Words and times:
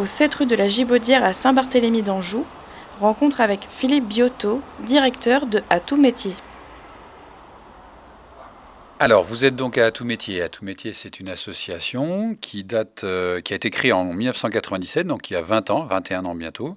au 0.00 0.06
7 0.06 0.34
rue 0.34 0.46
de 0.46 0.56
la 0.56 0.66
Gibaudière 0.66 1.22
à 1.22 1.34
Saint-Barthélemy 1.34 2.02
d'Anjou. 2.02 2.46
Rencontre 3.00 3.42
avec 3.42 3.66
Philippe 3.68 4.08
Biotto, 4.08 4.62
directeur 4.86 5.46
de 5.46 5.62
À 5.68 5.78
tout 5.78 5.98
métier. 5.98 6.34
Alors, 8.98 9.24
vous 9.24 9.44
êtes 9.44 9.56
donc 9.56 9.76
à 9.78 9.86
Atout 9.86 10.04
Métier. 10.04 10.42
Atout 10.42 10.64
Métier, 10.64 10.92
c'est 10.94 11.20
une 11.20 11.28
association 11.28 12.34
qui 12.40 12.64
date, 12.64 13.04
euh, 13.04 13.40
qui 13.40 13.52
a 13.52 13.56
été 13.56 13.70
créée 13.70 13.92
en 13.92 14.04
1997, 14.04 15.06
donc 15.06 15.30
il 15.30 15.34
y 15.34 15.36
a 15.36 15.42
20 15.42 15.70
ans, 15.70 15.84
21 15.84 16.24
ans 16.26 16.34
bientôt, 16.34 16.76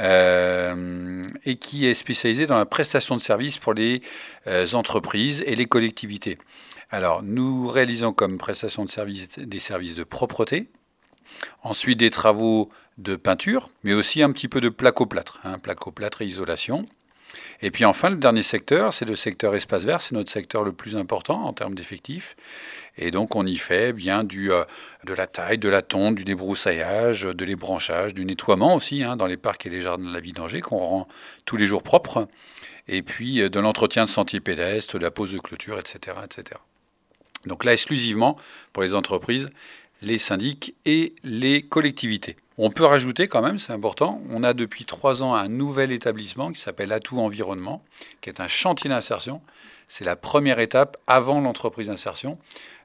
euh, 0.00 1.22
et 1.44 1.56
qui 1.56 1.86
est 1.86 1.94
spécialisée 1.94 2.46
dans 2.46 2.58
la 2.58 2.66
prestation 2.66 3.16
de 3.16 3.20
services 3.20 3.58
pour 3.58 3.74
les 3.74 4.02
euh, 4.46 4.66
entreprises 4.74 5.44
et 5.46 5.56
les 5.56 5.66
collectivités. 5.66 6.38
Alors, 6.90 7.22
nous 7.22 7.68
réalisons 7.68 8.12
comme 8.12 8.38
prestation 8.38 8.84
de 8.84 8.90
services 8.90 9.28
des 9.38 9.60
services 9.60 9.94
de 9.94 10.04
propreté, 10.04 10.68
ensuite 11.62 11.98
des 11.98 12.10
travaux 12.10 12.68
de 12.98 13.16
peinture, 13.16 13.70
mais 13.84 13.94
aussi 13.94 14.22
un 14.22 14.32
petit 14.32 14.48
peu 14.48 14.60
de 14.60 14.68
placo-plâtre, 14.68 15.40
hein, 15.44 15.58
placo-plâtre 15.58 16.22
et 16.22 16.26
isolation. 16.26 16.86
Et 17.60 17.70
puis 17.70 17.84
enfin, 17.84 18.10
le 18.10 18.16
dernier 18.16 18.42
secteur, 18.42 18.92
c'est 18.92 19.04
le 19.04 19.16
secteur 19.16 19.54
espace 19.54 19.84
vert. 19.84 20.00
C'est 20.00 20.14
notre 20.14 20.30
secteur 20.30 20.64
le 20.64 20.72
plus 20.72 20.96
important 20.96 21.44
en 21.44 21.52
termes 21.52 21.74
d'effectifs. 21.74 22.36
Et 22.96 23.10
donc, 23.10 23.36
on 23.36 23.46
y 23.46 23.56
fait 23.56 23.92
bien 23.92 24.24
du, 24.24 24.52
euh, 24.52 24.64
de 25.04 25.12
la 25.12 25.26
taille, 25.26 25.58
de 25.58 25.68
la 25.68 25.82
tonte, 25.82 26.14
du 26.14 26.24
débroussaillage, 26.24 27.22
de 27.22 27.44
l'ébranchage, 27.44 28.14
du 28.14 28.24
nettoiement 28.24 28.74
aussi 28.74 29.02
hein, 29.02 29.16
dans 29.16 29.26
les 29.26 29.36
parcs 29.36 29.66
et 29.66 29.70
les 29.70 29.82
jardins 29.82 30.08
de 30.08 30.12
la 30.12 30.20
vie 30.20 30.32
d'Angers 30.32 30.60
qu'on 30.60 30.78
rend 30.78 31.08
tous 31.44 31.56
les 31.56 31.66
jours 31.66 31.82
propres. 31.82 32.28
Et 32.86 33.02
puis 33.02 33.40
euh, 33.40 33.48
de 33.48 33.60
l'entretien 33.60 34.04
de 34.04 34.10
sentiers 34.10 34.40
pédestres, 34.40 34.98
de 34.98 35.02
la 35.02 35.10
pose 35.10 35.32
de 35.32 35.38
clôture, 35.38 35.78
etc., 35.78 36.16
etc. 36.24 36.60
Donc 37.46 37.64
là, 37.64 37.72
exclusivement 37.72 38.36
pour 38.72 38.82
les 38.82 38.94
entreprises, 38.94 39.48
les 40.02 40.18
syndics 40.18 40.74
et 40.84 41.14
les 41.24 41.62
collectivités. 41.62 42.36
On 42.56 42.70
peut 42.70 42.84
rajouter 42.84 43.28
quand 43.28 43.42
même, 43.42 43.58
c'est 43.58 43.72
important, 43.72 44.20
on 44.30 44.42
a 44.42 44.52
depuis 44.52 44.84
trois 44.84 45.22
ans 45.22 45.34
un 45.34 45.48
nouvel 45.48 45.92
établissement 45.92 46.50
qui 46.50 46.60
s'appelle 46.60 46.92
Atout 46.92 47.20
Environnement, 47.20 47.84
qui 48.20 48.30
est 48.30 48.40
un 48.40 48.48
chantier 48.48 48.90
d'insertion. 48.90 49.40
C'est 49.86 50.04
la 50.04 50.16
première 50.16 50.58
étape 50.58 50.96
avant 51.06 51.40
l'entreprise 51.40 51.86
d'insertion, 51.86 52.36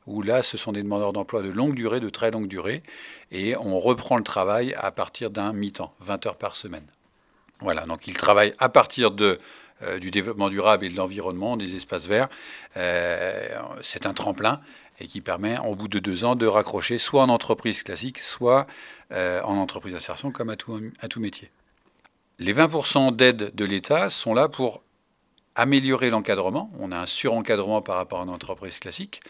où 0.06 0.22
là, 0.22 0.44
ce 0.44 0.58
sont 0.58 0.74
des 0.74 0.84
demandeurs 0.84 1.14
d'emploi 1.14 1.42
de 1.42 1.50
longue 1.50 1.76
durée, 1.76 2.00
de 2.00 2.10
très 2.10 2.30
longue 2.30 2.48
durée, 2.48 2.84
et 3.32 3.56
on 3.58 3.78
reprend 3.78 4.18
le 4.18 4.24
travail 4.24 4.76
à 4.76 4.92
partir 4.92 5.32
d'un 5.32 5.54
mi-temps, 5.54 5.94
20 6.02 6.26
heures 6.28 6.38
par 6.38 6.56
semaine. 6.56 6.86
Voilà, 7.62 7.86
donc 7.86 8.08
ils 8.08 8.16
travaillent 8.16 8.54
à 8.60 8.70
partir 8.70 9.12
de, 9.12 9.40
euh, 9.84 9.98
du 9.98 10.12
développement 10.12 10.50
durable 10.50 10.86
et 10.86 10.90
de 10.90 10.96
l'environnement, 10.96 11.58
des 11.58 11.76
espaces 11.76 12.06
verts. 12.06 12.30
Euh, 12.78 13.48
c'est 13.82 14.06
un 14.06 14.14
tremplin 14.14 14.62
et 15.00 15.08
qui 15.08 15.22
permet, 15.22 15.58
au 15.60 15.76
bout 15.76 15.88
de 15.88 16.00
deux 16.00 16.26
ans, 16.26 16.36
de 16.36 16.46
raccrocher 16.46 16.98
soit 16.98 17.24
en 17.24 17.30
entreprise 17.30 17.84
classique, 17.84 18.20
soit 18.20 18.68
euh, 19.12 19.42
en 19.44 19.58
entreprise 19.58 19.94
d'insertion, 19.94 20.32
comme 20.32 20.50
à 20.50 20.56
tout, 20.56 21.20
métier. 21.20 21.50
Les 22.40 22.54
20% 22.54 23.16
d'aide 23.16 23.52
de 23.54 23.66
l'État 23.66 24.10
sont 24.10 24.34
là 24.34 24.50
pour 24.50 24.84
améliorer 25.56 26.10
l'encadrement. 26.10 26.72
On 26.78 26.92
a 26.92 26.98
un 26.98 27.06
surencadrement 27.06 27.82
par 27.82 27.96
rapport 27.96 28.22
à 28.22 28.24
une 28.24 28.30
entreprise 28.30 28.80
classique. 28.80 29.22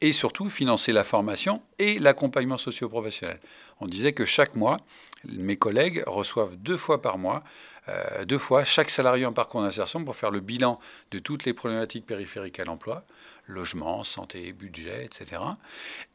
Et 0.00 0.10
surtout, 0.10 0.50
financer 0.50 0.92
la 0.92 1.04
formation 1.04 1.62
et 1.78 1.98
l'accompagnement 1.98 2.58
socio-professionnel. 2.58 3.38
On 3.80 3.86
disait 3.86 4.12
que 4.12 4.24
chaque 4.24 4.56
mois, 4.56 4.76
mes 5.24 5.56
collègues 5.56 6.02
reçoivent 6.06 6.56
deux 6.56 6.76
fois 6.76 7.00
par 7.00 7.18
mois 7.18 7.44
euh, 7.88 8.24
deux 8.24 8.38
fois 8.38 8.64
chaque 8.64 8.90
salarié 8.90 9.26
en 9.26 9.32
parcours 9.32 9.62
d'insertion 9.62 10.04
pour 10.04 10.16
faire 10.16 10.30
le 10.30 10.40
bilan 10.40 10.78
de 11.10 11.18
toutes 11.18 11.44
les 11.44 11.52
problématiques 11.52 12.06
périphériques 12.06 12.60
à 12.60 12.64
l'emploi, 12.64 13.04
logement, 13.46 14.04
santé, 14.04 14.52
budget, 14.52 15.04
etc. 15.04 15.42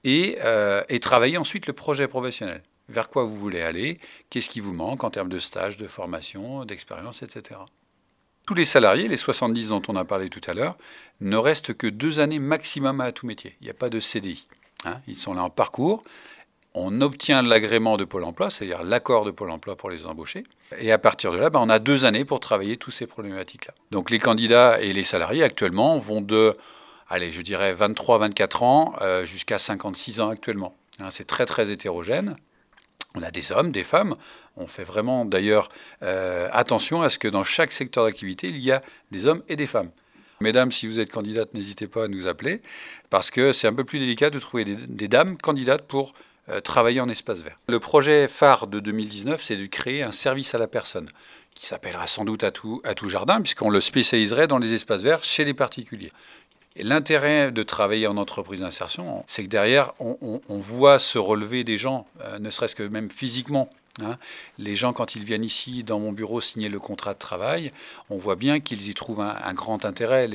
Et, 0.04 0.38
euh, 0.44 0.84
et 0.90 1.00
travailler 1.00 1.38
ensuite 1.38 1.68
le 1.68 1.74
projet 1.74 2.08
professionnel. 2.08 2.64
Vers 2.90 3.10
quoi 3.10 3.24
vous 3.24 3.36
voulez 3.36 3.62
aller 3.62 4.00
Qu'est-ce 4.30 4.50
qui 4.50 4.62
vous 4.62 4.74
manque 4.74 5.04
en 5.04 5.10
termes 5.10 5.30
de 5.30 5.40
stage, 5.40 5.78
de 5.78 5.88
formation, 5.88 6.64
d'expérience, 6.64 7.22
etc. 7.22 7.60
Tous 8.46 8.54
les 8.54 8.64
salariés, 8.64 9.10
les 9.10 9.18
70 9.18 9.70
dont 9.70 9.82
on 9.90 9.98
a 9.98 10.06
parlé 10.06 10.30
tout 10.30 10.42
à 10.50 10.54
l'heure, 10.54 10.78
ne 11.20 11.36
restent 11.36 11.74
que 11.74 11.88
deux 11.88 12.20
années 12.20 12.40
maximum 12.40 13.02
à 13.02 13.12
tout 13.12 13.28
métier. 13.28 13.58
Il 13.60 13.66
n'y 13.66 13.70
a 13.70 13.74
pas 13.74 13.90
de 13.90 14.00
CDI. 14.00 14.48
Hein. 14.86 15.02
Ils 15.06 15.18
sont 15.18 15.34
là 15.34 15.44
en 15.44 15.50
parcours 15.50 16.04
on 16.78 17.02
obtient 17.02 17.42
l'agrément 17.42 17.98
de 17.98 18.06
Pôle 18.06 18.24
emploi, 18.24 18.50
c'est-à-dire 18.50 18.84
l'accord 18.84 19.26
de 19.26 19.32
Pôle 19.32 19.50
emploi 19.50 19.76
pour 19.76 19.90
les 19.90 20.06
embaucher. 20.06 20.44
Et 20.80 20.92
à 20.92 20.98
partir 20.98 21.32
de 21.32 21.38
là, 21.38 21.50
ben, 21.50 21.60
on 21.60 21.70
a 21.70 21.80
deux 21.80 22.06
années 22.06 22.24
pour 22.24 22.40
travailler 22.40 22.78
toutes 22.78 22.94
ces 22.94 23.08
problématiques-là. 23.08 23.74
Donc 23.92 24.12
les 24.12 24.20
candidats 24.20 24.80
et 24.80 24.94
les 24.94 25.04
salariés 25.04 25.44
actuellement 25.44 25.98
vont 25.98 26.22
de, 26.22 26.56
allez, 27.10 27.32
je 27.32 27.42
dirais 27.42 27.74
23-24 27.74 28.64
ans 28.64 28.94
euh, 29.02 29.26
jusqu'à 29.26 29.58
56 29.58 30.22
ans 30.22 30.30
actuellement. 30.30 30.76
Hein, 31.00 31.10
c'est 31.10 31.26
très 31.26 31.46
très 31.46 31.72
hétérogène. 31.72 32.36
On 33.16 33.24
a 33.24 33.32
des 33.32 33.52
hommes, 33.52 33.72
des 33.72 33.84
femmes. 33.84 34.16
On 34.56 34.68
fait 34.68 34.84
vraiment 34.84 35.26
d'ailleurs 35.26 35.70
euh, 36.04 36.48
attention 36.52 37.02
à 37.02 37.10
ce 37.10 37.18
que 37.18 37.28
dans 37.28 37.44
chaque 37.44 37.72
secteur 37.72 38.06
d'activité, 38.06 38.50
il 38.50 38.60
y 38.60 38.72
a 38.72 38.84
des 39.12 39.26
hommes 39.26 39.42
et 39.50 39.56
des 39.56 39.68
femmes. 39.68 39.90
Mesdames, 40.40 40.72
si 40.72 40.86
vous 40.86 41.00
êtes 41.00 41.12
candidate, 41.12 41.56
n'hésitez 41.56 41.88
pas 41.88 42.04
à 42.04 42.08
nous 42.08 42.28
appeler, 42.28 42.62
parce 43.10 43.32
que 43.32 43.54
c'est 43.54 43.68
un 43.68 43.74
peu 43.74 43.84
plus 43.84 43.98
délicat 43.98 44.30
de 44.30 44.38
trouver 44.38 44.66
des 44.66 45.08
dames 45.08 45.36
candidates 45.38 45.88
pour 45.88 46.14
travailler 46.64 47.02
en 47.02 47.10
espace 47.10 47.40
vert. 47.40 47.58
Le 47.68 47.80
projet 47.80 48.28
phare 48.28 48.68
de 48.68 48.80
2019, 48.80 49.44
c'est 49.44 49.58
de 49.58 49.66
créer 49.66 50.04
un 50.04 50.12
service 50.12 50.56
à 50.56 50.58
la 50.58 50.68
personne 50.68 51.10
qui 51.58 51.66
s'appellera 51.66 52.06
sans 52.06 52.24
doute 52.24 52.44
à 52.44 52.52
tout, 52.52 52.82
jardin, 53.08 53.42
puisqu'on 53.42 53.72
le 53.72 53.82
spécialiserait 53.82 54.48
dans 54.48 54.60
les 54.60 54.74
espaces 54.74 55.02
verts 55.02 55.24
chez 55.24 55.44
les 55.44 55.56
particuliers. 55.56 56.12
L'intérêt 56.76 57.52
de 57.52 57.64
travailler 57.64 58.06
en 58.06 58.18
entreprise 58.18 58.60
d'insertion, 58.60 59.24
c'est 59.26 59.44
que 59.44 59.50
derrière, 59.50 59.94
on, 60.00 60.40
voit 60.50 61.00
se 61.00 61.18
relever 61.18 61.64
des 61.64 61.80
gens, 61.80 62.06
euh, 62.22 62.38
ne 62.38 62.52
serait-ce 62.52 62.76
que 62.76 62.84
même 62.84 63.10
physiquement. 63.10 63.70
Hein. 64.04 64.18
Les 64.60 64.76
gens, 64.76 64.94
quand 64.94 65.16
ils 65.16 65.24
viennent 65.24 65.44
ici, 65.44 65.84
dans 65.84 66.00
mon 66.00 66.12
bureau, 66.12 66.40
signer 66.40 66.70
le 66.70 66.80
contrat 66.80 67.16
de 67.16 67.20
travail, 67.20 67.72
on 68.12 68.18
voit 68.18 68.36
bien 68.36 68.60
qu'ils 68.60 68.88
y 68.90 68.94
trouvent 68.94 69.22
un, 69.22 69.54
grand 69.56 69.86
intérêt. 69.86 70.30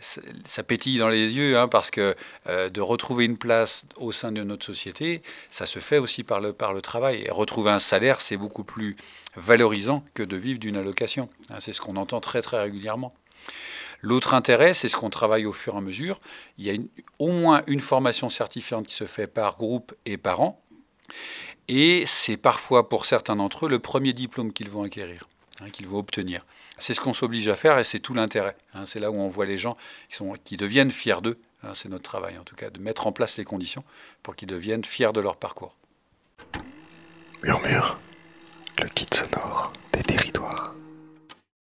Ça 0.00 0.62
pétille 0.62 0.98
dans 0.98 1.08
les 1.08 1.32
yeux, 1.32 1.58
hein, 1.58 1.68
parce 1.68 1.90
que 1.90 2.14
euh, 2.46 2.68
de 2.68 2.80
retrouver 2.80 3.24
une 3.24 3.38
place 3.38 3.84
au 3.96 4.12
sein 4.12 4.30
de 4.30 4.42
notre 4.42 4.66
société, 4.66 5.22
ça 5.50 5.66
se 5.66 5.78
fait 5.78 5.98
aussi 5.98 6.22
par 6.22 6.40
le, 6.40 6.52
travail. 6.82 7.22
Et 7.24 7.30
retrouver 7.30 7.70
un 7.70 7.78
salaire, 7.78 8.20
c'est 8.20 8.36
beaucoup 8.36 8.64
plus 8.64 8.96
valorisant 9.36 10.04
que 10.14 10.22
de 10.22 10.36
vivre 10.36 10.58
d'une 10.58 10.76
allocation. 10.76 11.28
Hein, 11.48 11.56
c'est 11.60 11.72
ce 11.72 11.80
qu'on 11.80 11.96
entend 11.96 12.20
très 12.20 12.42
très 12.42 12.60
régulièrement. 12.60 13.14
L'autre 14.02 14.34
intérêt, 14.34 14.74
c'est 14.74 14.88
ce 14.88 14.96
qu'on 14.96 15.10
travaille 15.10 15.46
au 15.46 15.52
fur 15.52 15.74
et 15.74 15.78
à 15.78 15.80
mesure. 15.80 16.20
Il 16.58 16.66
y 16.66 16.70
a 16.70 16.78
au 17.18 17.28
moins 17.28 17.62
une 17.66 17.80
formation 17.80 18.28
certifiante 18.28 18.86
qui 18.86 18.94
se 18.94 19.06
fait 19.06 19.26
par 19.26 19.56
groupe 19.58 19.94
et 20.06 20.16
par 20.16 20.40
an. 20.40 20.62
Et 21.68 22.04
c'est 22.06 22.36
parfois, 22.36 22.88
pour 22.88 23.04
certains 23.04 23.36
d'entre 23.36 23.66
eux, 23.66 23.68
le 23.68 23.78
premier 23.78 24.12
diplôme 24.12 24.52
qu'ils 24.52 24.70
vont 24.70 24.82
acquérir. 24.82 25.28
Hein, 25.60 25.70
qu'il 25.70 25.86
qu'il 25.86 25.98
obtenir. 25.98 26.44
C'est 26.78 26.94
ce 26.94 27.00
qu'on 27.00 27.12
s'oblige 27.12 27.48
à 27.48 27.56
faire 27.56 27.78
et 27.78 27.84
c'est 27.84 27.98
tout 27.98 28.14
l'intérêt. 28.14 28.56
Hein. 28.74 28.86
c'est 28.86 29.00
là 29.00 29.10
où 29.10 29.16
on 29.16 29.28
voit 29.28 29.44
les 29.46 29.58
gens 29.58 29.76
qui 30.44 30.56
deviennent 30.56 30.90
fiers 30.90 31.20
d'eux. 31.22 31.36
Hein. 31.62 31.72
c'est 31.74 31.88
notre 31.88 32.04
travail 32.04 32.38
en 32.38 32.44
tout 32.44 32.56
cas, 32.56 32.70
de 32.70 32.80
mettre 32.80 33.06
en 33.06 33.12
place 33.12 33.36
les 33.36 33.44
conditions 33.44 33.84
pour 34.22 34.36
qu'ils 34.36 34.48
deviennent 34.48 34.84
fiers 34.84 35.12
de 35.12 35.20
leur 35.20 35.36
parcours. 35.36 35.76
Murmure, 37.42 37.98
le 38.78 38.88
kit 38.88 39.06
sonore 39.12 39.72
des 39.92 40.02
territoires. 40.02 40.74